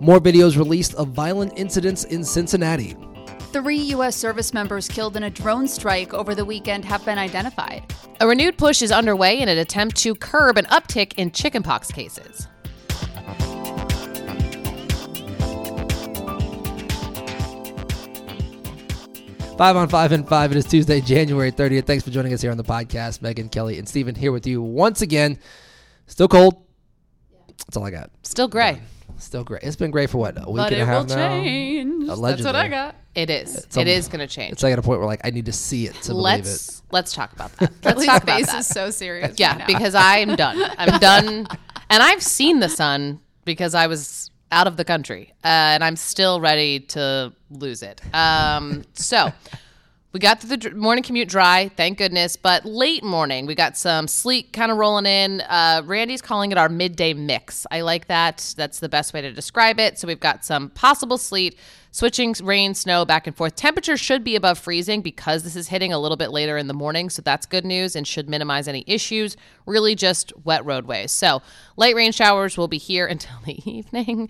More 0.00 0.18
videos 0.18 0.56
released 0.56 0.94
of 0.94 1.08
violent 1.08 1.52
incidents 1.56 2.04
in 2.04 2.24
Cincinnati. 2.24 2.96
Three 3.52 3.78
U.S. 3.78 4.16
service 4.16 4.54
members 4.54 4.88
killed 4.88 5.16
in 5.16 5.24
a 5.24 5.30
drone 5.30 5.68
strike 5.68 6.14
over 6.14 6.34
the 6.34 6.44
weekend 6.44 6.86
have 6.86 7.04
been 7.04 7.18
identified. 7.18 7.92
A 8.20 8.26
renewed 8.26 8.56
push 8.56 8.80
is 8.80 8.90
underway 8.90 9.38
in 9.40 9.48
an 9.50 9.58
attempt 9.58 9.96
to 9.98 10.14
curb 10.14 10.56
an 10.56 10.64
uptick 10.66 11.12
in 11.18 11.30
chickenpox 11.30 11.90
cases. 11.90 12.48
Five 19.58 19.76
on 19.76 19.90
five 19.90 20.12
and 20.12 20.26
five. 20.26 20.52
It 20.52 20.56
is 20.56 20.64
Tuesday, 20.64 21.02
January 21.02 21.52
30th. 21.52 21.84
Thanks 21.84 22.02
for 22.02 22.10
joining 22.10 22.32
us 22.32 22.40
here 22.40 22.50
on 22.50 22.56
the 22.56 22.64
podcast. 22.64 23.20
Megan, 23.20 23.50
Kelly, 23.50 23.78
and 23.78 23.86
Stephen 23.86 24.14
here 24.14 24.32
with 24.32 24.46
you 24.46 24.62
once 24.62 25.02
again. 25.02 25.38
Still 26.06 26.28
cold. 26.28 26.64
That's 27.66 27.76
all 27.76 27.84
I 27.84 27.90
got. 27.90 28.10
Still 28.22 28.48
gray. 28.48 28.80
Still 29.18 29.44
great. 29.44 29.62
It's 29.62 29.76
been 29.76 29.90
great 29.90 30.10
for 30.10 30.18
what, 30.18 30.36
a 30.36 30.50
week 30.50 30.56
But 30.56 30.72
and 30.72 30.80
a 30.80 30.84
it 30.84 30.86
half 30.86 31.08
will 31.08 31.16
now? 31.16 31.28
change. 31.28 32.06
That's 32.08 32.42
what 32.42 32.56
I 32.56 32.68
got. 32.68 32.94
It 33.14 33.30
is. 33.30 33.56
It's 33.56 33.76
it 33.76 33.80
almost- 33.80 33.96
is 33.96 34.08
going 34.08 34.20
to 34.20 34.26
change. 34.26 34.52
It's 34.52 34.62
like 34.62 34.72
at 34.72 34.78
a 34.78 34.82
point 34.82 35.00
where 35.00 35.06
like 35.08 35.20
I 35.24 35.30
need 35.30 35.46
to 35.46 35.52
see 35.52 35.86
it 35.86 35.94
to 36.02 36.08
believe 36.12 36.40
it. 36.40 36.44
let's 36.46 36.82
let's 36.90 37.12
talk 37.12 37.32
about 37.32 37.52
that. 37.58 37.72
Let's 37.84 38.04
talk 38.06 38.22
about 38.22 38.36
face 38.36 38.46
that. 38.46 38.58
is 38.60 38.66
so 38.66 38.90
serious. 38.90 39.38
yeah, 39.38 39.56
right 39.58 39.66
because 39.66 39.94
I'm 39.94 40.36
done. 40.36 40.62
I'm 40.78 40.98
done, 41.00 41.46
and 41.90 42.02
I've 42.02 42.22
seen 42.22 42.60
the 42.60 42.68
sun 42.68 43.20
because 43.44 43.74
I 43.74 43.86
was 43.88 44.30
out 44.52 44.66
of 44.66 44.76
the 44.76 44.84
country, 44.84 45.32
uh, 45.44 45.48
and 45.74 45.84
I'm 45.84 45.96
still 45.96 46.40
ready 46.40 46.80
to 46.80 47.32
lose 47.50 47.82
it. 47.82 48.00
Um, 48.14 48.84
so. 48.94 49.32
We 50.12 50.18
got 50.18 50.40
through 50.40 50.56
the 50.56 50.70
morning 50.72 51.04
commute 51.04 51.28
dry, 51.28 51.70
thank 51.76 51.98
goodness. 51.98 52.34
But 52.34 52.64
late 52.64 53.04
morning, 53.04 53.46
we 53.46 53.54
got 53.54 53.76
some 53.76 54.08
sleet 54.08 54.52
kind 54.52 54.72
of 54.72 54.76
rolling 54.76 55.06
in. 55.06 55.40
Uh, 55.42 55.82
Randy's 55.84 56.20
calling 56.20 56.50
it 56.50 56.58
our 56.58 56.68
midday 56.68 57.14
mix. 57.14 57.64
I 57.70 57.82
like 57.82 58.08
that. 58.08 58.54
That's 58.56 58.80
the 58.80 58.88
best 58.88 59.14
way 59.14 59.20
to 59.20 59.30
describe 59.30 59.78
it. 59.78 60.00
So 60.00 60.08
we've 60.08 60.18
got 60.18 60.44
some 60.44 60.70
possible 60.70 61.16
sleet, 61.16 61.56
switching 61.92 62.34
rain, 62.42 62.74
snow 62.74 63.04
back 63.04 63.28
and 63.28 63.36
forth. 63.36 63.54
Temperatures 63.54 64.00
should 64.00 64.24
be 64.24 64.34
above 64.34 64.58
freezing 64.58 65.00
because 65.00 65.44
this 65.44 65.54
is 65.54 65.68
hitting 65.68 65.92
a 65.92 65.98
little 66.00 66.16
bit 66.16 66.32
later 66.32 66.58
in 66.58 66.66
the 66.66 66.74
morning. 66.74 67.08
So 67.08 67.22
that's 67.22 67.46
good 67.46 67.64
news 67.64 67.94
and 67.94 68.04
should 68.04 68.28
minimize 68.28 68.66
any 68.66 68.82
issues. 68.88 69.36
Really 69.64 69.94
just 69.94 70.32
wet 70.44 70.64
roadways. 70.64 71.12
So 71.12 71.40
light 71.76 71.94
rain 71.94 72.10
showers 72.10 72.58
will 72.58 72.66
be 72.66 72.78
here 72.78 73.06
until 73.14 73.38
the 73.44 73.70
evening. 73.70 74.28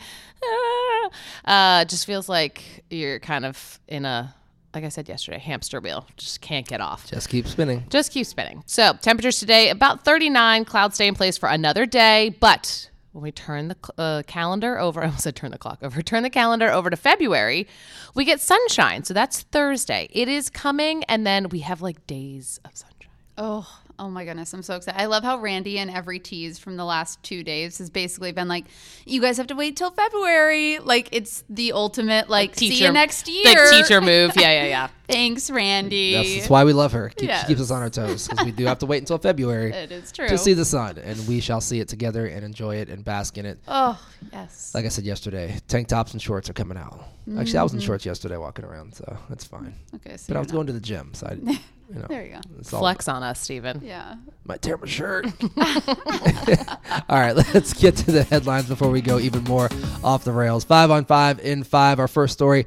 uh, 1.46 1.84
just 1.86 2.04
feels 2.04 2.28
like 2.28 2.84
you're 2.90 3.18
kind 3.18 3.46
of 3.46 3.80
in 3.88 4.04
a 4.04 4.34
like 4.74 4.84
I 4.84 4.88
said 4.88 5.08
yesterday, 5.08 5.38
hamster 5.38 5.80
wheel. 5.80 6.06
Just 6.16 6.40
can't 6.40 6.66
get 6.66 6.80
off. 6.80 7.10
Just 7.10 7.28
keep 7.28 7.46
spinning. 7.46 7.84
Just 7.90 8.12
keep 8.12 8.26
spinning. 8.26 8.62
So 8.66 8.92
temperatures 9.00 9.38
today 9.40 9.70
about 9.70 10.04
39. 10.04 10.64
Clouds 10.64 10.94
stay 10.94 11.08
in 11.08 11.14
place 11.14 11.36
for 11.36 11.48
another 11.48 11.86
day, 11.86 12.36
but 12.40 12.90
when 13.12 13.22
we 13.22 13.32
turn 13.32 13.68
the 13.68 13.76
uh, 13.98 14.22
calendar 14.26 14.78
over, 14.78 15.00
I 15.02 15.06
almost 15.06 15.24
said 15.24 15.36
turn 15.36 15.50
the 15.50 15.58
clock 15.58 15.78
over, 15.82 16.02
turn 16.02 16.22
the 16.22 16.30
calendar 16.30 16.70
over 16.70 16.90
to 16.90 16.96
February, 16.96 17.66
we 18.14 18.24
get 18.24 18.40
sunshine. 18.40 19.04
So 19.04 19.14
that's 19.14 19.42
Thursday. 19.42 20.08
It 20.12 20.28
is 20.28 20.50
coming, 20.50 21.04
and 21.04 21.26
then 21.26 21.48
we 21.48 21.60
have 21.60 21.82
like 21.82 22.06
days 22.06 22.60
of 22.64 22.76
sunshine. 22.76 23.10
Oh, 23.36 23.80
oh 24.00 24.08
my 24.08 24.24
goodness. 24.24 24.52
I'm 24.54 24.62
so 24.62 24.76
excited. 24.76 25.00
I 25.00 25.06
love 25.06 25.22
how 25.22 25.38
Randy 25.38 25.78
and 25.78 25.90
every 25.90 26.18
tease 26.18 26.58
from 26.58 26.76
the 26.76 26.84
last 26.84 27.22
two 27.22 27.44
days 27.44 27.78
has 27.78 27.90
basically 27.90 28.32
been 28.32 28.48
like, 28.48 28.64
you 29.04 29.20
guys 29.20 29.36
have 29.36 29.46
to 29.48 29.54
wait 29.54 29.76
till 29.76 29.90
February. 29.90 30.78
Like 30.78 31.10
it's 31.12 31.44
the 31.50 31.72
ultimate 31.72 32.30
like 32.30 32.56
see 32.56 32.82
you 32.82 32.90
next 32.90 33.28
year. 33.28 33.44
The 33.44 33.82
teacher 33.82 34.00
move. 34.00 34.32
Yeah, 34.36 34.62
yeah, 34.62 34.64
yeah. 34.64 34.88
Thanks, 35.08 35.50
Randy. 35.50 36.14
That's, 36.14 36.34
that's 36.36 36.50
why 36.50 36.64
we 36.64 36.72
love 36.72 36.92
her. 36.92 37.10
Keep, 37.10 37.28
Yes. 37.28 37.42
She 37.42 37.48
keeps 37.48 37.60
us 37.60 37.70
on 37.70 37.82
our 37.82 37.90
toes 37.90 38.26
because 38.26 38.44
we 38.44 38.52
do 38.52 38.64
have 38.64 38.78
to 38.78 38.86
wait 38.86 38.98
until 38.98 39.18
February 39.18 39.72
it 39.74 39.92
is 39.92 40.10
true. 40.12 40.28
to 40.28 40.38
see 40.38 40.54
the 40.54 40.64
sun, 40.64 40.98
and 40.98 41.26
we 41.28 41.40
shall 41.40 41.60
see 41.60 41.80
it 41.80 41.88
together 41.88 42.26
and 42.26 42.44
enjoy 42.44 42.76
it 42.76 42.88
and 42.88 43.04
bask 43.04 43.36
in 43.36 43.44
it. 43.44 43.58
oh, 43.68 44.00
yes. 44.32 44.72
Like 44.74 44.84
I 44.84 44.88
said 44.88 45.04
yesterday, 45.04 45.58
tank 45.68 45.88
tops 45.88 46.12
and 46.12 46.22
shorts 46.22 46.48
are 46.48 46.52
coming 46.52 46.78
out. 46.78 47.04
Actually, 47.38 47.58
I 47.58 47.62
was 47.62 47.72
Mm-hmm. 47.72 47.80
in 47.80 47.86
shorts 47.86 48.06
yesterday 48.06 48.36
walking 48.36 48.64
around, 48.64 48.94
so 48.94 49.16
that's 49.28 49.44
fine. 49.44 49.74
okay, 49.96 50.16
so 50.16 50.24
But 50.28 50.36
I 50.36 50.40
was 50.40 50.48
not- 50.48 50.54
going 50.54 50.66
to 50.68 50.72
the 50.72 50.80
gym, 50.80 51.10
so 51.14 51.26
I, 51.26 51.32
you 51.34 51.58
know, 52.00 52.06
There 52.08 52.24
you 52.24 52.32
go. 52.32 52.40
Flex 52.64 53.08
on 53.08 53.22
us, 53.22 53.40
Steven. 53.40 53.80
Yeah. 53.84 54.16
might 54.44 54.62
tear 54.62 54.76
my 54.76 54.86
shirt. 54.86 55.26
All 57.08 57.18
right, 57.18 57.34
let's 57.36 57.72
get 57.74 57.96
to 57.98 58.10
the 58.12 58.22
headlines 58.24 58.66
before 58.68 58.90
we 58.90 59.00
go 59.00 59.18
even 59.18 59.44
more 59.44 59.68
off 60.04 60.24
the 60.24 60.32
rails. 60.32 60.64
Five 60.64 60.90
on 60.90 61.04
five 61.04 61.40
in 61.40 61.64
five. 61.64 61.98
Our 61.98 62.08
first 62.08 62.32
story. 62.32 62.66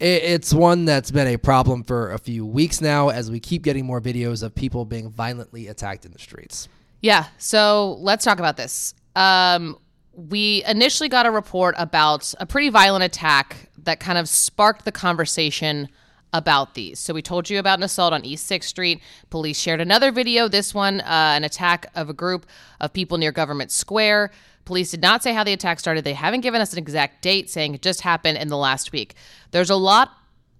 It's 0.00 0.52
one 0.52 0.84
that's 0.84 1.10
been 1.12 1.28
a 1.28 1.36
problem 1.36 1.84
for 1.84 2.10
a 2.12 2.18
few 2.18 2.44
weeks 2.44 2.80
now 2.80 3.10
as 3.10 3.30
we 3.30 3.38
keep 3.38 3.62
getting 3.62 3.86
more 3.86 4.00
videos 4.00 4.42
of 4.42 4.52
people 4.54 4.84
being 4.84 5.10
violently 5.10 5.68
attacked 5.68 6.04
in 6.04 6.12
the 6.12 6.18
streets. 6.18 6.68
Yeah. 7.00 7.26
So 7.38 7.98
let's 8.00 8.24
talk 8.24 8.38
about 8.40 8.56
this. 8.56 8.94
Um, 9.14 9.76
we 10.14 10.62
initially 10.66 11.08
got 11.08 11.26
a 11.26 11.30
report 11.30 11.74
about 11.78 12.34
a 12.38 12.46
pretty 12.46 12.68
violent 12.68 13.04
attack 13.04 13.68
that 13.78 14.00
kind 14.00 14.18
of 14.18 14.28
sparked 14.28 14.84
the 14.84 14.92
conversation 14.92 15.88
about 16.32 16.74
these. 16.74 16.98
So 16.98 17.12
we 17.12 17.22
told 17.22 17.50
you 17.50 17.58
about 17.58 17.78
an 17.78 17.82
assault 17.82 18.12
on 18.12 18.24
East 18.24 18.50
6th 18.50 18.64
Street. 18.64 19.02
Police 19.30 19.58
shared 19.58 19.80
another 19.80 20.10
video, 20.10 20.48
this 20.48 20.74
one, 20.74 21.00
uh, 21.00 21.04
an 21.36 21.44
attack 21.44 21.86
of 21.94 22.08
a 22.08 22.14
group 22.14 22.46
of 22.80 22.92
people 22.92 23.18
near 23.18 23.32
Government 23.32 23.70
Square. 23.70 24.30
Police 24.64 24.92
did 24.92 25.02
not 25.02 25.22
say 25.22 25.34
how 25.34 25.44
the 25.44 25.52
attack 25.52 25.80
started. 25.80 26.04
They 26.04 26.14
haven't 26.14 26.40
given 26.40 26.60
us 26.60 26.72
an 26.72 26.78
exact 26.78 27.22
date, 27.22 27.50
saying 27.50 27.74
it 27.74 27.82
just 27.82 28.02
happened 28.02 28.38
in 28.38 28.48
the 28.48 28.56
last 28.56 28.92
week. 28.92 29.14
There's 29.50 29.70
a 29.70 29.76
lot 29.76 30.10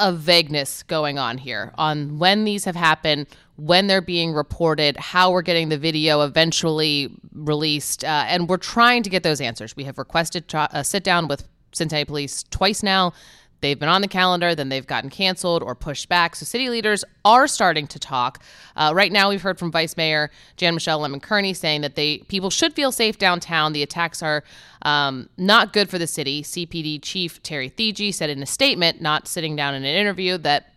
of 0.03 0.19
vagueness 0.19 0.83
going 0.83 1.19
on 1.19 1.39
here 1.39 1.73
on 1.79 2.19
when 2.19 2.45
these 2.45 2.65
have 2.65 2.77
happened, 2.77 3.27
when 3.57 3.87
they're 3.87 4.01
being 4.03 4.33
reported, 4.33 4.97
how 4.97 5.31
we're 5.31 5.43
getting 5.43 5.69
the 5.69 5.79
video 5.79 6.23
eventually 6.23 7.09
released, 7.33 8.05
uh, 8.05 8.25
and 8.27 8.49
we're 8.49 8.57
trying 8.57 9.03
to 9.03 9.11
get 9.11 9.23
those 9.23 9.41
answers. 9.41 9.77
We 9.77 9.85
have 9.85 9.99
requested 9.99 10.49
to, 10.49 10.59
uh, 10.59 10.83
sit 10.83 11.05
down 11.05 11.29
with 11.29 11.49
Cincinnati 11.73 12.05
Police 12.05 12.45
twice 12.51 12.83
now. 12.83 13.13
They've 13.63 13.79
been 13.79 13.89
on 13.89 14.03
the 14.03 14.09
calendar, 14.09 14.57
then 14.57 14.69
they've 14.69 14.87
gotten 14.87 15.09
canceled 15.09 15.63
or 15.63 15.77
pushed 15.77 16.09
back. 16.09 16.35
So 16.35 16.45
city 16.45 16.69
leaders 16.69 17.05
are 17.25 17.47
starting 17.47 17.87
to 17.87 17.99
talk. 17.99 18.43
Uh, 18.75 18.93
right 18.93 19.13
now, 19.13 19.31
we've 19.31 19.41
heard 19.41 19.57
from 19.57 19.71
Vice 19.71 19.97
Mayor 19.97 20.33
Jan-Michele 20.57 20.99
Lemon 20.99 21.21
Kearney 21.21 21.55
saying 21.55 21.83
that 21.83 21.95
they 21.95 22.19
people 22.19 22.51
should 22.51 22.75
feel 22.75 22.91
safe 22.91 23.19
downtown. 23.19 23.73
The 23.73 23.85
attacks 23.85 24.21
are 24.21 24.43
um, 24.83 25.29
not 25.37 25.73
good 25.73 25.89
for 25.89 25.97
the 25.97 26.09
city. 26.09 26.43
CPD 26.43 27.01
Chief 27.03 27.41
Terry 27.45 27.71
Theetge 27.71 28.13
said 28.13 28.31
in 28.31 28.43
a 28.43 28.47
statement, 28.47 29.01
not 29.01 29.29
sitting 29.29 29.55
down 29.55 29.75
in 29.75 29.85
an 29.85 29.95
interview, 29.95 30.39
that 30.39 30.73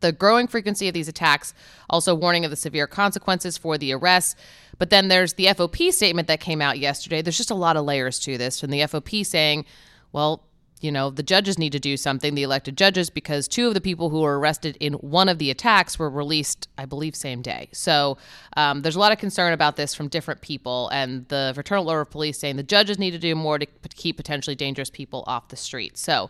the 0.00 0.12
growing 0.12 0.46
frequency 0.46 0.86
of 0.86 0.94
these 0.94 1.08
attacks, 1.08 1.52
also 1.90 2.14
warning 2.14 2.44
of 2.44 2.50
the 2.52 2.56
severe 2.56 2.86
consequences 2.86 3.58
for 3.58 3.76
the 3.76 3.92
arrests. 3.92 4.36
But 4.78 4.90
then 4.90 5.08
there's 5.08 5.34
the 5.34 5.46
FOP 5.46 5.92
statement 5.92 6.28
that 6.28 6.40
came 6.40 6.62
out 6.62 6.78
yesterday. 6.78 7.22
There's 7.22 7.36
just 7.36 7.50
a 7.50 7.56
lot 7.56 7.76
of 7.76 7.84
layers 7.84 8.20
to 8.20 8.38
this. 8.38 8.60
From 8.60 8.70
the 8.70 8.80
FOP 8.80 9.24
saying, 9.26 9.64
well, 10.12 10.44
you 10.84 10.92
know, 10.92 11.08
the 11.08 11.22
judges 11.22 11.58
need 11.58 11.72
to 11.72 11.80
do 11.80 11.96
something, 11.96 12.34
the 12.34 12.42
elected 12.42 12.76
judges, 12.76 13.08
because 13.08 13.48
two 13.48 13.68
of 13.68 13.72
the 13.72 13.80
people 13.80 14.10
who 14.10 14.20
were 14.20 14.38
arrested 14.38 14.76
in 14.80 14.92
one 14.94 15.30
of 15.30 15.38
the 15.38 15.50
attacks 15.50 15.98
were 15.98 16.10
released, 16.10 16.68
I 16.76 16.84
believe, 16.84 17.16
same 17.16 17.40
day. 17.40 17.70
So 17.72 18.18
um, 18.58 18.82
there's 18.82 18.94
a 18.94 18.98
lot 18.98 19.10
of 19.10 19.16
concern 19.16 19.54
about 19.54 19.76
this 19.76 19.94
from 19.94 20.08
different 20.08 20.42
people. 20.42 20.90
And 20.90 21.26
the 21.28 21.52
Fraternal 21.54 21.88
Order 21.88 22.02
of 22.02 22.10
Police 22.10 22.38
saying 22.38 22.56
the 22.56 22.62
judges 22.62 22.98
need 22.98 23.12
to 23.12 23.18
do 23.18 23.34
more 23.34 23.58
to 23.58 23.64
keep 23.94 24.18
potentially 24.18 24.54
dangerous 24.54 24.90
people 24.90 25.24
off 25.26 25.48
the 25.48 25.56
street. 25.56 25.96
So 25.96 26.28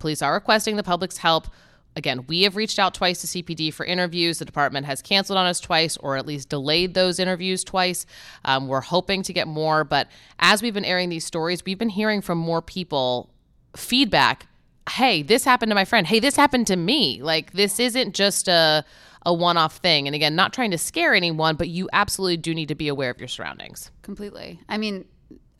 police 0.00 0.20
are 0.20 0.34
requesting 0.34 0.74
the 0.74 0.82
public's 0.82 1.18
help. 1.18 1.46
Again, 1.94 2.24
we 2.26 2.42
have 2.42 2.56
reached 2.56 2.80
out 2.80 2.94
twice 2.94 3.20
to 3.20 3.26
CPD 3.28 3.72
for 3.72 3.86
interviews. 3.86 4.40
The 4.40 4.44
department 4.44 4.86
has 4.86 5.00
canceled 5.00 5.38
on 5.38 5.46
us 5.46 5.60
twice, 5.60 5.96
or 5.98 6.16
at 6.16 6.26
least 6.26 6.48
delayed 6.48 6.94
those 6.94 7.20
interviews 7.20 7.62
twice. 7.62 8.04
Um, 8.44 8.66
we're 8.66 8.80
hoping 8.80 9.22
to 9.22 9.32
get 9.32 9.46
more, 9.46 9.84
but 9.84 10.08
as 10.40 10.60
we've 10.60 10.74
been 10.74 10.86
airing 10.86 11.10
these 11.10 11.26
stories, 11.26 11.64
we've 11.64 11.78
been 11.78 11.90
hearing 11.90 12.20
from 12.20 12.38
more 12.38 12.62
people 12.62 13.31
feedback. 13.76 14.46
Hey, 14.90 15.22
this 15.22 15.44
happened 15.44 15.70
to 15.70 15.74
my 15.74 15.84
friend. 15.84 16.06
Hey, 16.06 16.20
this 16.20 16.36
happened 16.36 16.66
to 16.68 16.76
me. 16.76 17.22
Like 17.22 17.52
this 17.52 17.78
isn't 17.78 18.14
just 18.14 18.48
a 18.48 18.84
a 19.24 19.32
one-off 19.32 19.76
thing. 19.76 20.08
And 20.08 20.16
again, 20.16 20.34
not 20.34 20.52
trying 20.52 20.72
to 20.72 20.78
scare 20.78 21.14
anyone, 21.14 21.54
but 21.54 21.68
you 21.68 21.88
absolutely 21.92 22.36
do 22.36 22.54
need 22.54 22.66
to 22.68 22.74
be 22.74 22.88
aware 22.88 23.10
of 23.10 23.18
your 23.20 23.28
surroundings. 23.28 23.90
Completely. 24.02 24.58
I 24.68 24.78
mean, 24.78 25.04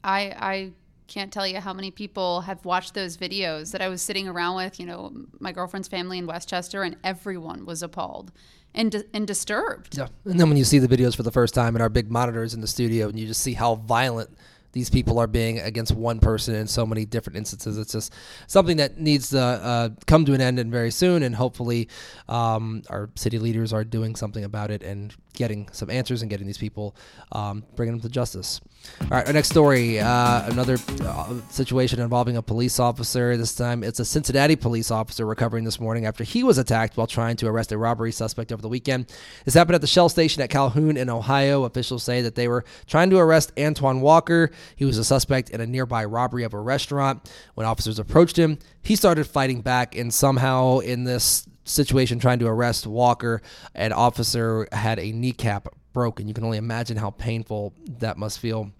I 0.03 0.21
I 0.37 0.73
can't 1.07 1.33
tell 1.33 1.47
you 1.47 1.61
how 1.61 1.73
many 1.73 1.91
people 1.91 2.41
have 2.41 2.65
watched 2.65 2.95
those 2.95 3.17
videos 3.17 3.73
that 3.73 3.83
I 3.83 3.89
was 3.89 4.01
sitting 4.01 4.27
around 4.29 4.57
with, 4.57 4.81
you 4.81 4.87
know, 4.87 5.13
my 5.41 5.53
girlfriend's 5.53 5.87
family 5.87 6.19
in 6.19 6.27
Westchester 6.27 6.83
and 6.83 6.97
everyone 7.05 7.67
was 7.67 7.83
appalled 7.83 8.33
and 8.75 8.91
di- 8.91 9.05
and 9.13 9.27
disturbed. 9.27 9.99
Yeah. 9.99 10.09
And 10.25 10.41
then 10.41 10.49
when 10.49 10.57
you 10.57 10.65
see 10.65 10.79
the 10.79 10.89
videos 10.89 11.15
for 11.15 11.23
the 11.23 11.31
first 11.31 11.55
time 11.55 11.77
in 11.77 11.83
our 11.83 11.91
big 11.91 12.11
monitors 12.11 12.55
in 12.55 12.63
the 12.63 12.67
studio 12.67 13.09
and 13.09 13.19
you 13.19 13.27
just 13.27 13.43
see 13.43 13.53
how 13.53 13.75
violent 13.75 14.31
these 14.73 14.91
people 14.91 15.19
are 15.19 15.27
being 15.27 15.59
against 15.59 15.93
one 15.93 16.19
person 16.19 16.55
in 16.55 16.67
so 16.67 16.85
many 16.85 17.05
different 17.05 17.37
instances, 17.37 17.79
it's 17.79 17.93
just 17.93 18.13
something 18.47 18.79
that 18.79 18.99
needs 18.99 19.31
to 19.31 19.41
uh, 19.41 19.89
come 20.07 20.25
to 20.25 20.35
an 20.35 20.41
end 20.41 20.59
and 20.59 20.71
very 20.71 20.91
soon. 20.91 21.23
And 21.23 21.35
hopefully, 21.35 21.89
um, 22.29 22.83
our 22.91 23.11
city 23.15 23.39
leaders 23.39 23.73
are 23.73 23.85
doing 23.85 24.17
something 24.17 24.45
about 24.45 24.71
it 24.71 24.83
and 24.83 25.15
getting 25.35 25.69
some 25.73 25.91
answers 25.91 26.23
and 26.23 26.31
getting 26.31 26.47
these 26.47 26.59
people, 26.59 26.95
um, 27.33 27.65
bringing 27.75 27.95
them 27.95 28.03
to 28.03 28.09
justice. 28.09 28.61
All 29.03 29.09
right, 29.09 29.27
our 29.27 29.33
next 29.33 29.51
story 29.51 30.01
uh, 30.01 30.51
another 30.51 30.77
uh, 31.03 31.35
situation 31.51 32.01
involving 32.01 32.37
a 32.37 32.43
police 32.43 32.81
officer. 32.81 33.37
This 33.37 33.55
time 33.55 33.85
it's 33.85 34.01
a 34.01 34.05
Cincinnati 34.05 34.57
police 34.57 34.91
officer 34.91 35.25
recovering 35.25 35.65
this 35.65 35.79
morning 35.79 36.05
after 36.05 36.25
he 36.25 36.43
was 36.43 36.59
attacked 36.59 36.97
while 36.97 37.07
trying 37.07 37.37
to 37.37 37.47
arrest 37.47 37.73
a 37.73 37.79
robbery 37.79 38.13
suspect 38.13 38.53
over 38.53 38.61
the 38.61 38.69
weekend. 38.69 39.13
This 39.45 39.55
happened 39.55 39.77
at 39.77 39.81
the 39.81 39.87
Shell 39.87 40.09
station 40.09 40.43
at 40.43 40.51
Calhoun 40.51 40.97
in 40.97 41.09
Ohio. 41.09 41.65
Officials 41.65 42.03
say 42.03 42.23
that 42.23 42.35
they 42.35 42.49
were 42.49 42.65
trying 42.87 43.11
to 43.11 43.19
arrest 43.19 43.53
Antoine 43.59 44.01
Walker. 44.01 44.51
He 44.77 44.85
was 44.85 44.99
a 44.99 45.05
suspect 45.05 45.51
in 45.51 45.61
a 45.61 45.67
nearby 45.67 46.05
robbery 46.05 46.43
of 46.43 46.55
a 46.55 46.61
restaurant. 46.61 47.31
When 47.55 47.67
officers 47.67 47.99
approached 47.99 48.39
him, 48.39 48.59
he 48.83 48.97
started 48.97 49.27
fighting 49.27 49.61
back, 49.61 49.97
and 49.97 50.13
somehow 50.13 50.79
in 50.81 51.05
this 51.05 51.47
situation 51.65 52.19
trying 52.19 52.39
to 52.41 52.47
arrest 52.47 52.87
Walker, 52.87 53.43
an 53.75 53.93
officer 53.93 54.67
had 54.73 54.99
a 54.99 55.13
kneecap 55.13 55.69
broken. 55.93 56.29
You 56.29 56.35
can 56.35 56.45
only 56.45 56.59
imagine 56.59 56.97
how 56.97 57.11
painful 57.11 57.75
that 57.99 58.17
must 58.19 58.39
feel. 58.39 58.73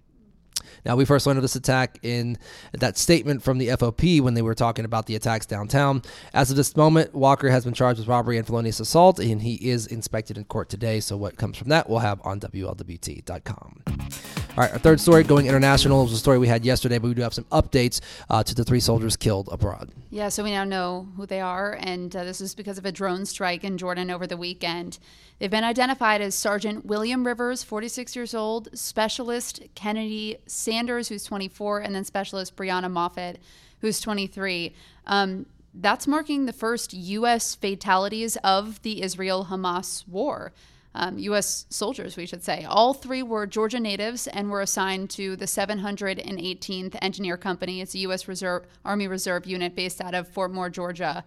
Now, 0.85 0.95
we 0.95 1.05
first 1.05 1.25
learned 1.25 1.37
of 1.37 1.43
this 1.43 1.55
attack 1.55 1.99
in 2.03 2.37
that 2.73 2.97
statement 2.97 3.43
from 3.43 3.57
the 3.57 3.67
FOP 3.67 4.21
when 4.21 4.33
they 4.33 4.41
were 4.41 4.55
talking 4.55 4.85
about 4.85 5.05
the 5.05 5.15
attacks 5.15 5.45
downtown. 5.45 6.01
As 6.33 6.49
of 6.51 6.57
this 6.57 6.75
moment, 6.75 7.13
Walker 7.13 7.49
has 7.49 7.63
been 7.63 7.73
charged 7.73 7.99
with 7.99 8.07
robbery 8.07 8.37
and 8.37 8.45
felonious 8.45 8.79
assault, 8.79 9.19
and 9.19 9.41
he 9.41 9.55
is 9.55 9.87
inspected 9.87 10.37
in 10.37 10.45
court 10.45 10.69
today. 10.69 10.99
So, 10.99 11.17
what 11.17 11.37
comes 11.37 11.57
from 11.57 11.69
that, 11.69 11.89
we'll 11.89 11.99
have 11.99 12.21
on 12.23 12.39
WLWT.com. 12.39 13.81
All 14.55 14.63
right, 14.63 14.71
our 14.71 14.77
third 14.77 14.99
story 14.99 15.23
going 15.23 15.47
international 15.47 16.03
was 16.03 16.13
a 16.13 16.17
story 16.17 16.37
we 16.37 16.47
had 16.47 16.63
yesterday, 16.63 16.99
but 16.99 17.07
we 17.07 17.15
do 17.15 17.23
have 17.23 17.33
some 17.33 17.45
updates 17.45 18.01
uh, 18.29 18.43
to 18.43 18.53
the 18.53 18.63
three 18.63 18.79
soldiers 18.79 19.17
killed 19.17 19.49
abroad. 19.51 19.89
Yeah, 20.11 20.29
so 20.29 20.43
we 20.43 20.51
now 20.51 20.63
know 20.63 21.07
who 21.17 21.25
they 21.25 21.41
are, 21.41 21.75
and 21.81 22.15
uh, 22.15 22.23
this 22.23 22.39
is 22.39 22.53
because 22.53 22.77
of 22.77 22.85
a 22.85 22.91
drone 22.91 23.25
strike 23.25 23.63
in 23.63 23.79
Jordan 23.79 24.11
over 24.11 24.27
the 24.27 24.37
weekend. 24.37 24.99
They've 25.39 25.49
been 25.49 25.63
identified 25.63 26.21
as 26.21 26.35
Sergeant 26.35 26.85
William 26.85 27.25
Rivers, 27.25 27.63
46 27.63 28.15
years 28.15 28.35
old, 28.35 28.69
Specialist 28.77 29.63
Kennedy 29.73 30.37
Sanders, 30.73 31.07
who's 31.07 31.23
24, 31.23 31.81
and 31.81 31.93
then 31.93 32.03
Specialist 32.03 32.55
Breonna 32.55 32.91
Moffett, 32.91 33.37
who's 33.81 33.99
23. 33.99 34.73
Um, 35.05 35.45
that's 35.75 36.07
marking 36.07 36.45
the 36.45 36.53
first 36.53 36.93
U.S. 36.93 37.53
fatalities 37.53 38.37
of 38.37 38.81
the 38.81 39.03
Israel 39.03 39.47
Hamas 39.51 40.07
war 40.07 40.51
um, 40.95 41.17
U.S. 41.19 41.65
soldiers, 41.69 42.17
we 42.17 42.25
should 42.25 42.43
say. 42.43 42.65
All 42.67 42.93
three 42.93 43.23
were 43.23 43.47
Georgia 43.47 43.79
natives 43.79 44.27
and 44.27 44.49
were 44.49 44.61
assigned 44.61 45.09
to 45.11 45.35
the 45.35 45.45
718th 45.45 46.95
Engineer 47.01 47.37
Company. 47.37 47.81
It's 47.81 47.95
a 47.95 47.99
U.S. 47.99 48.27
Reserve 48.27 48.65
Army 48.85 49.07
Reserve 49.07 49.45
unit 49.45 49.75
based 49.75 50.01
out 50.01 50.13
of 50.13 50.27
Fort 50.27 50.51
Moore, 50.51 50.69
Georgia. 50.69 51.23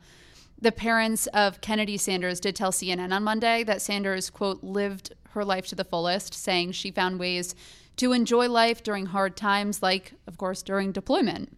The 0.61 0.73
parents 0.73 1.27
of 1.29 1.61
Kennedy 1.61 1.97
Sanders 1.99 2.41
did 2.41 2.57
tell 2.57 2.73
CNN 2.73 3.13
on 3.13 3.25
Monday 3.25 3.65
that 3.65 3.83
Sanders, 3.83 4.31
quote, 4.31 4.63
lived 4.63 5.15
her 5.37 5.45
life 5.45 5.69
to 5.69 5.77
the 5.77 5.85
fullest, 5.85 6.35
saying 6.35 6.73
she 6.73 6.91
found 6.91 7.21
ways 7.21 7.55
to 7.97 8.13
enjoy 8.13 8.49
life 8.49 8.83
during 8.83 9.07
hard 9.07 9.37
times, 9.37 9.83
like, 9.83 10.15
of 10.27 10.37
course, 10.37 10.63
during 10.63 10.91
deployment. 10.91 11.57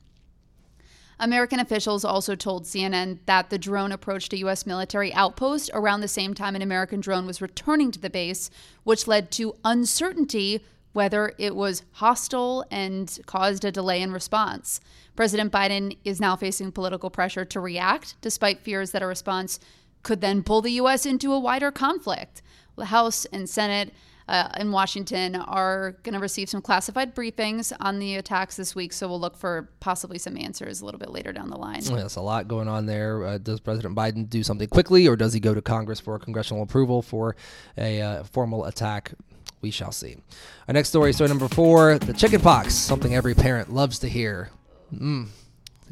American 1.21 1.59
officials 1.59 2.05
also 2.05 2.37
told 2.37 2.65
CNN 2.65 3.19
that 3.27 3.51
the 3.51 3.59
drone 3.59 3.91
approached 3.91 4.33
a 4.33 4.39
U.S. 4.39 4.67
military 4.67 5.13
outpost 5.15 5.71
around 5.75 6.01
the 6.01 6.09
same 6.09 6.35
time 6.35 6.55
an 6.55 6.63
American 6.63 7.01
drone 7.01 7.27
was 7.27 7.43
returning 7.43 7.91
to 7.91 7.99
the 7.99 8.11
base, 8.11 8.51
which 8.85 9.09
led 9.09 9.31
to 9.33 9.57
uncertainty 9.65 10.61
whether 10.93 11.33
it 11.39 11.55
was 11.55 11.83
hostile 11.93 12.65
and 12.71 13.19
caused 13.27 13.65
a 13.65 13.73
delay 13.73 14.01
in 14.01 14.13
response. 14.13 14.81
President 15.17 15.53
Biden 15.53 15.97
is 16.05 16.21
now 16.21 16.35
facing 16.37 16.73
political 16.73 17.11
pressure 17.11 17.45
to 17.45 17.61
react, 17.61 18.15
despite 18.21 18.61
fears 18.61 18.93
that 18.93 19.03
a 19.03 19.07
response 19.07 19.59
could 20.03 20.21
then 20.21 20.43
pull 20.43 20.63
the 20.63 20.73
U.S. 20.73 21.05
into 21.05 21.33
a 21.33 21.39
wider 21.39 21.71
conflict. 21.71 22.43
The 22.79 22.87
House 22.87 23.25
and 23.27 23.49
Senate 23.49 23.93
uh, 24.29 24.51
in 24.59 24.71
Washington 24.71 25.37
are 25.37 25.93
going 26.03 26.13
to 26.13 26.21
receive 26.21 26.49
some 26.49 26.61
classified 26.61 27.15
briefings 27.15 27.73
on 27.81 27.99
the 27.99 28.17
attacks 28.17 28.57
this 28.57 28.75
week. 28.75 28.93
So 28.93 29.09
we'll 29.09 29.21
look 29.21 29.37
for 29.37 29.71
possibly 29.81 30.19
some 30.19 30.37
answers 30.37 30.81
a 30.81 30.85
little 30.85 31.01
bit 31.01 31.11
later 31.11 31.33
down 31.33 31.49
the 31.49 31.57
line. 31.57 31.81
There's 31.83 32.17
a 32.17 32.21
lot 32.21 32.47
going 32.47 32.69
on 32.69 32.87
there. 32.87 33.25
Uh, 33.25 33.39
does 33.39 33.61
President 33.61 33.97
Biden 33.97 34.29
do 34.29 34.43
something 34.43 34.69
quickly, 34.69 35.09
or 35.09 35.17
does 35.17 35.33
he 35.33 35.41
go 35.41 35.55
to 35.55 35.63
Congress 35.63 35.99
for 35.99 36.19
congressional 36.19 36.63
approval 36.63 37.03
for 37.03 37.37
a 37.77 38.01
uh, 38.01 38.25
formal 38.25 38.67
attack? 38.67 39.13
We 39.61 39.71
shall 39.73 39.91
see. 39.91 40.17
Our 40.69 40.75
next 40.75 40.91
story, 40.91 41.13
story 41.13 41.29
number 41.29 41.49
four 41.49 41.99
the 41.99 42.13
chicken 42.13 42.41
pox, 42.41 42.75
something 42.75 43.15
every 43.15 43.35
parent 43.35 43.73
loves 43.73 43.99
to 44.01 44.09
hear. 44.09 44.51
Mm, 44.95 45.29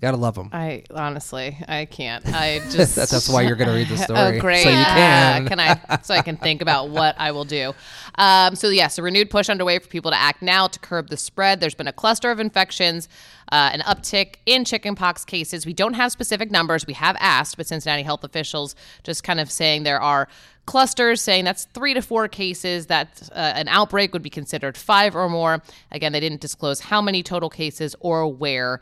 Gotta 0.01 0.17
love 0.17 0.35
them. 0.35 0.51
I 0.53 0.85
honestly, 0.95 1.57
I 1.67 1.87
can't. 1.87 2.27
I 2.27 2.59
just 2.71 2.97
that's, 2.97 3.11
that's 3.11 3.29
why 3.29 3.43
you're 3.43 3.57
gonna 3.57 3.75
read 3.75 3.89
the 3.89 3.97
story. 3.97 4.19
oh, 4.19 4.41
great! 4.41 4.63
So 4.63 4.71
you 4.71 4.85
can. 4.85 5.45
Uh, 5.45 5.49
can 5.49 5.61
I? 5.61 5.99
So 6.03 6.15
I 6.15 6.23
can 6.23 6.37
think 6.37 6.63
about 6.63 6.91
what 6.91 7.15
I 7.19 7.33
will 7.33 7.45
do. 7.45 7.75
Um, 8.17 8.55
so 8.55 8.69
yes, 8.69 8.77
yeah, 8.77 8.89
so 8.89 9.03
a 9.03 9.05
renewed 9.05 9.31
push 9.31 9.49
underway 9.49 9.79
for 9.79 9.89
people 9.89 10.11
to 10.11 10.17
act 10.17 10.43
now 10.43 10.67
to 10.67 10.79
curb 10.79 11.09
the 11.09 11.17
spread. 11.17 11.61
There's 11.61 11.75
been 11.75 11.89
a 11.89 11.93
cluster 11.93 12.31
of 12.31 12.41
infections, 12.41 13.09
uh, 13.53 13.71
an 13.73 13.81
uptick 13.81 14.37
in 14.47 14.65
chickenpox 14.65 15.25
cases. 15.25 15.67
We 15.67 15.73
don't 15.73 15.95
have 15.95 16.13
specific 16.13 16.51
numbers. 16.51 16.87
We 16.87 16.95
have 16.95 17.17
asked, 17.19 17.57
but 17.57 17.67
Cincinnati 17.67 18.03
health 18.03 18.25
officials 18.25 18.75
just 19.03 19.25
kind 19.25 19.41
of 19.41 19.51
saying 19.51 19.83
there 19.85 20.01
are 20.01 20.29
clusters 20.67 21.23
saying 21.23 21.45
that's 21.45 21.65
three 21.67 21.95
to 21.95 22.03
four 22.03 22.29
cases 22.29 22.87
that 22.87 23.29
uh, 23.33 23.53
an 23.55 23.69
outbreak 23.69 24.13
would 24.13 24.23
be 24.23 24.31
considered 24.31 24.77
five 24.77 25.15
or 25.15 25.29
more 25.29 25.63
again 25.93 26.13
they 26.13 26.19
didn't 26.21 26.41
disclose 26.41 26.81
how 26.81 27.01
many 27.01 27.23
total 27.23 27.49
cases 27.49 27.95
or 28.01 28.27
where 28.27 28.81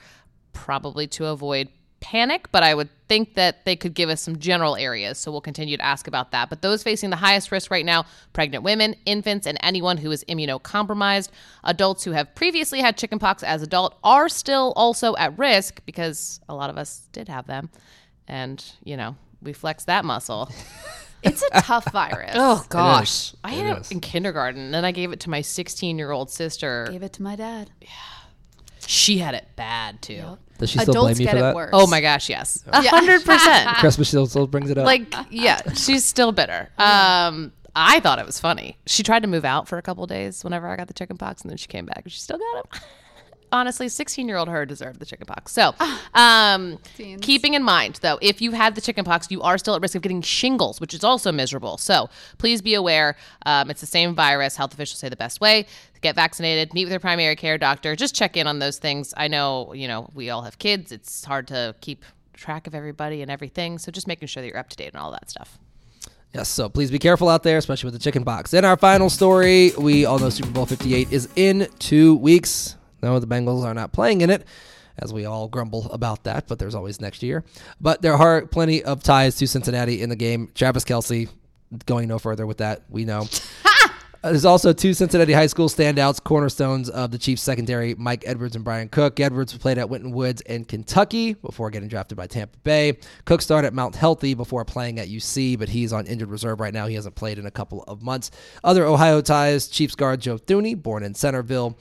probably 0.54 1.06
to 1.08 1.26
avoid 1.26 1.68
panic, 2.04 2.52
but 2.52 2.62
I 2.62 2.74
would 2.74 2.90
think 3.08 3.34
that 3.34 3.64
they 3.64 3.76
could 3.76 3.94
give 3.94 4.10
us 4.10 4.20
some 4.20 4.38
general 4.38 4.76
areas. 4.76 5.16
So 5.16 5.32
we'll 5.32 5.40
continue 5.40 5.78
to 5.78 5.82
ask 5.82 6.06
about 6.06 6.32
that. 6.32 6.50
But 6.50 6.60
those 6.60 6.82
facing 6.82 7.08
the 7.08 7.16
highest 7.16 7.50
risk 7.50 7.70
right 7.70 7.84
now 7.84 8.04
pregnant 8.34 8.62
women, 8.62 8.94
infants, 9.06 9.46
and 9.46 9.56
anyone 9.62 9.96
who 9.96 10.10
is 10.10 10.22
immunocompromised. 10.28 11.30
Adults 11.64 12.04
who 12.04 12.10
have 12.10 12.34
previously 12.34 12.80
had 12.80 12.98
chickenpox 12.98 13.42
as 13.42 13.62
adult 13.62 13.96
are 14.04 14.28
still 14.28 14.74
also 14.76 15.16
at 15.16 15.38
risk 15.38 15.80
because 15.86 16.40
a 16.46 16.54
lot 16.54 16.68
of 16.68 16.76
us 16.76 17.08
did 17.12 17.28
have 17.28 17.46
them. 17.46 17.70
And, 18.28 18.62
you 18.84 18.98
know, 18.98 19.16
we 19.40 19.54
flex 19.54 19.84
that 19.84 20.04
muscle. 20.04 20.50
It's 21.26 21.42
a 21.54 21.62
tough 21.62 21.90
virus. 21.90 22.32
oh 22.34 22.66
gosh, 22.68 23.34
I 23.42 23.52
had 23.52 23.78
it, 23.78 23.80
it 23.80 23.92
in 23.92 24.00
kindergarten, 24.00 24.60
and 24.60 24.74
then 24.74 24.84
I 24.84 24.92
gave 24.92 25.10
it 25.10 25.20
to 25.20 25.30
my 25.30 25.40
16 25.40 25.96
year 25.96 26.10
old 26.10 26.28
sister. 26.28 26.86
Gave 26.90 27.02
it 27.02 27.14
to 27.14 27.22
my 27.22 27.34
dad. 27.34 27.70
Yeah. 27.80 27.88
She 28.86 29.18
had 29.18 29.34
it 29.34 29.46
bad 29.56 30.02
too. 30.02 30.14
Yep. 30.14 30.38
Does 30.58 30.70
she 30.70 30.78
still 30.78 30.92
Adults 30.92 31.18
blame 31.18 31.26
you 31.26 31.32
for 31.32 31.40
that? 31.40 31.54
Worse. 31.54 31.70
Oh 31.72 31.86
my 31.86 32.00
gosh, 32.00 32.28
yes, 32.28 32.62
hundred 32.72 33.24
percent. 33.24 33.68
Christmas 33.78 34.08
still, 34.08 34.26
still 34.26 34.46
brings 34.46 34.70
it 34.70 34.78
up. 34.78 34.86
Like, 34.86 35.12
yeah, 35.30 35.60
she's 35.74 36.04
still 36.04 36.32
bitter. 36.32 36.68
Um, 36.78 37.52
I 37.76 37.98
thought 38.00 38.18
it 38.20 38.26
was 38.26 38.38
funny. 38.38 38.78
She 38.86 39.02
tried 39.02 39.22
to 39.22 39.28
move 39.28 39.44
out 39.44 39.66
for 39.66 39.78
a 39.78 39.82
couple 39.82 40.06
days 40.06 40.44
whenever 40.44 40.68
I 40.68 40.76
got 40.76 40.86
the 40.86 40.94
chicken 40.94 41.16
pox, 41.16 41.42
and 41.42 41.50
then 41.50 41.56
she 41.56 41.66
came 41.66 41.86
back 41.86 42.02
and 42.04 42.12
she 42.12 42.20
still 42.20 42.38
got 42.38 42.56
him. 42.56 42.82
honestly, 43.54 43.88
16 43.88 44.28
year 44.28 44.36
old 44.36 44.48
her 44.48 44.66
deserved 44.66 44.98
the 44.98 45.06
chickenpox. 45.06 45.52
So, 45.52 45.74
um, 46.14 46.78
keeping 47.22 47.54
in 47.54 47.62
mind, 47.62 48.00
though, 48.02 48.18
if 48.20 48.42
you 48.42 48.50
had 48.50 48.74
the 48.74 48.80
chickenpox, 48.80 49.30
you 49.30 49.40
are 49.40 49.56
still 49.56 49.74
at 49.74 49.80
risk 49.80 49.94
of 49.94 50.02
getting 50.02 50.20
shingles, 50.20 50.80
which 50.80 50.92
is 50.92 51.04
also 51.04 51.32
miserable. 51.32 51.78
So, 51.78 52.10
please 52.36 52.60
be 52.60 52.74
aware 52.74 53.16
um, 53.46 53.70
it's 53.70 53.80
the 53.80 53.86
same 53.86 54.14
virus. 54.14 54.56
Health 54.56 54.74
officials 54.74 54.98
say 54.98 55.08
the 55.08 55.16
best 55.16 55.40
way 55.40 55.66
get 56.00 56.14
vaccinated, 56.16 56.74
meet 56.74 56.84
with 56.84 56.92
your 56.92 57.00
primary 57.00 57.34
care 57.34 57.56
doctor, 57.56 57.96
just 57.96 58.14
check 58.14 58.36
in 58.36 58.46
on 58.46 58.58
those 58.58 58.78
things. 58.78 59.14
I 59.16 59.26
know, 59.26 59.72
you 59.72 59.88
know, 59.88 60.10
we 60.12 60.28
all 60.28 60.42
have 60.42 60.58
kids. 60.58 60.92
It's 60.92 61.24
hard 61.24 61.48
to 61.48 61.74
keep 61.80 62.04
track 62.34 62.66
of 62.66 62.74
everybody 62.74 63.22
and 63.22 63.30
everything. 63.30 63.78
So, 63.78 63.90
just 63.90 64.06
making 64.06 64.28
sure 64.28 64.42
that 64.42 64.48
you're 64.48 64.58
up 64.58 64.68
to 64.68 64.76
date 64.76 64.94
on 64.94 65.00
all 65.00 65.12
that 65.12 65.30
stuff. 65.30 65.58
Yes, 66.34 66.48
so 66.48 66.68
please 66.68 66.90
be 66.90 66.98
careful 66.98 67.28
out 67.28 67.44
there, 67.44 67.58
especially 67.58 67.86
with 67.86 67.94
the 67.94 68.00
chicken 68.00 68.24
pox. 68.24 68.52
In 68.54 68.64
our 68.64 68.76
final 68.76 69.08
story, 69.08 69.70
we 69.78 70.04
all 70.04 70.18
know 70.18 70.30
Super 70.30 70.50
Bowl 70.50 70.66
58 70.66 71.12
is 71.12 71.28
in 71.36 71.68
two 71.78 72.16
weeks. 72.16 72.74
No, 73.04 73.18
the 73.18 73.26
Bengals 73.26 73.64
are 73.64 73.74
not 73.74 73.92
playing 73.92 74.22
in 74.22 74.30
it, 74.30 74.46
as 74.98 75.12
we 75.12 75.26
all 75.26 75.46
grumble 75.46 75.90
about 75.92 76.24
that, 76.24 76.48
but 76.48 76.58
there's 76.58 76.74
always 76.74 77.00
next 77.00 77.22
year. 77.22 77.44
But 77.80 78.00
there 78.00 78.14
are 78.14 78.46
plenty 78.46 78.82
of 78.82 79.02
ties 79.02 79.36
to 79.36 79.46
Cincinnati 79.46 80.00
in 80.00 80.08
the 80.08 80.16
game. 80.16 80.50
Travis 80.54 80.84
Kelce 80.84 81.28
going 81.86 82.08
no 82.08 82.18
further 82.18 82.46
with 82.46 82.58
that, 82.58 82.82
we 82.88 83.04
know. 83.04 83.28
Uh, 84.24 84.30
there's 84.30 84.46
also 84.46 84.72
two 84.72 84.94
Cincinnati 84.94 85.34
high 85.34 85.46
school 85.46 85.68
standouts, 85.68 86.22
cornerstones 86.22 86.88
of 86.88 87.10
the 87.10 87.18
Chiefs 87.18 87.42
secondary, 87.42 87.94
Mike 87.94 88.24
Edwards 88.26 88.56
and 88.56 88.64
Bryan 88.64 88.88
Cook. 88.88 89.20
Edwards 89.20 89.54
played 89.58 89.76
at 89.76 89.90
Winton 89.90 90.12
Woods 90.12 90.40
in 90.40 90.64
Kentucky 90.64 91.34
before 91.34 91.68
getting 91.68 91.90
drafted 91.90 92.16
by 92.16 92.26
Tampa 92.26 92.56
Bay. 92.64 92.96
Cook 93.26 93.42
started 93.42 93.66
at 93.66 93.74
Mount 93.74 93.94
Healthy 93.94 94.32
before 94.32 94.64
playing 94.64 94.98
at 94.98 95.08
UC, 95.08 95.58
but 95.58 95.68
he's 95.68 95.92
on 95.92 96.06
injured 96.06 96.30
reserve 96.30 96.58
right 96.58 96.72
now. 96.72 96.86
He 96.86 96.94
hasn't 96.94 97.16
played 97.16 97.38
in 97.38 97.44
a 97.44 97.50
couple 97.50 97.82
of 97.82 98.00
months. 98.00 98.30
Other 98.64 98.86
Ohio 98.86 99.20
ties, 99.20 99.68
Chiefs 99.68 99.94
guard 99.94 100.22
Joe 100.22 100.38
Thuney, 100.38 100.74
born 100.74 101.02
in 101.02 101.12
Centerville. 101.12 101.76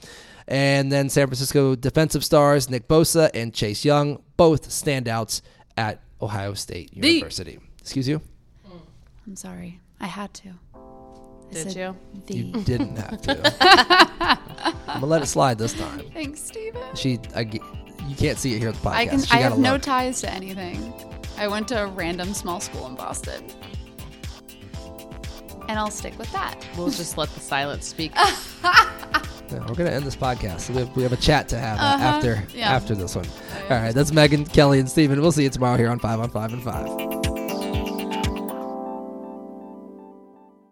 And 0.46 0.92
then 0.92 1.08
San 1.08 1.26
Francisco 1.26 1.74
defensive 1.74 2.24
stars 2.24 2.68
Nick 2.68 2.86
Bosa 2.88 3.30
and 3.32 3.54
Chase 3.54 3.84
Young, 3.84 4.22
both 4.36 4.68
standouts 4.68 5.40
at 5.76 6.00
Ohio 6.20 6.54
State 6.54 6.94
University. 6.94 7.56
The. 7.56 7.62
Excuse 7.80 8.08
you? 8.08 8.20
Mm. 8.68 8.80
I'm 9.26 9.36
sorry. 9.36 9.80
I 10.00 10.06
had 10.06 10.32
to. 10.34 10.50
I 10.74 11.54
Did 11.54 11.74
you? 11.76 11.96
The. 12.26 12.34
You 12.34 12.52
didn't 12.64 12.96
have 12.96 13.22
to. 13.22 13.56
I'm 14.86 15.00
gonna 15.00 15.06
let 15.06 15.22
it 15.22 15.26
slide 15.26 15.58
this 15.58 15.72
time. 15.74 16.02
Thanks, 16.12 16.40
Steven. 16.40 16.94
She, 16.94 17.18
I, 17.34 17.40
you 17.40 18.16
can't 18.16 18.38
see 18.38 18.54
it 18.54 18.58
here 18.58 18.68
at 18.70 18.74
the 18.74 18.80
podcast. 18.80 18.94
I 18.94 19.06
can. 19.06 19.20
I 19.30 19.36
have 19.38 19.52
look. 19.52 19.60
no 19.60 19.78
ties 19.78 20.20
to 20.22 20.30
anything. 20.32 20.92
I 21.36 21.48
went 21.48 21.68
to 21.68 21.82
a 21.82 21.86
random 21.86 22.32
small 22.34 22.60
school 22.60 22.86
in 22.86 22.94
Boston. 22.94 23.44
and 25.68 25.78
I'll 25.78 25.90
stick 25.90 26.18
with 26.18 26.30
that. 26.32 26.54
We'll 26.76 26.90
just 26.90 27.16
let 27.18 27.28
the 27.30 27.40
silence 27.40 27.86
speak. 27.86 28.12
Yeah, 29.54 29.66
we're 29.68 29.74
gonna 29.74 29.90
end 29.90 30.04
this 30.04 30.16
podcast. 30.16 30.60
So 30.60 30.72
we 30.72 30.80
have, 30.80 30.96
we 30.96 31.02
have 31.04 31.12
a 31.12 31.16
chat 31.16 31.48
to 31.48 31.58
have 31.58 31.78
uh, 31.78 31.82
Uh-huh. 31.82 32.04
after 32.04 32.44
Yeah. 32.54 32.72
after 32.72 32.94
this 32.94 33.14
one. 33.16 33.26
All 33.70 33.76
right, 33.76 33.94
that's 33.94 34.12
Megan, 34.12 34.44
Kelly, 34.44 34.80
and 34.80 34.88
Steven. 34.88 35.20
We'll 35.20 35.32
see 35.32 35.44
you 35.44 35.50
tomorrow 35.50 35.76
here 35.76 35.88
on 35.90 35.98
Five 35.98 36.20
on 36.20 36.30
Five 36.30 36.52
and 36.52 36.62
Five. 36.62 37.33